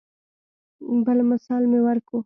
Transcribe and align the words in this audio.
بل 1.05 1.17
مثال 1.31 1.63
مې 1.71 1.79
ورکو. 1.85 2.17